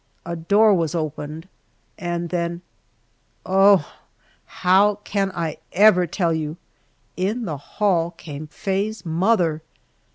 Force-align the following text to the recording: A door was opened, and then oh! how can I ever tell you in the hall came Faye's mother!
A 0.25 0.35
door 0.35 0.73
was 0.73 0.95
opened, 0.95 1.47
and 1.95 2.29
then 2.29 2.63
oh! 3.45 3.87
how 4.45 4.95
can 5.03 5.29
I 5.35 5.57
ever 5.73 6.07
tell 6.07 6.33
you 6.33 6.57
in 7.15 7.45
the 7.45 7.57
hall 7.57 8.09
came 8.09 8.47
Faye's 8.47 9.05
mother! 9.05 9.61